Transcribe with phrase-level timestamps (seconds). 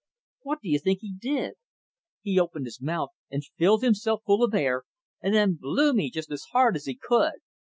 [0.41, 1.57] What do you think he did?
[2.23, 4.81] He opened his mouth and filled himself full of air,
[5.21, 7.33] and then blew me just as hard as he could.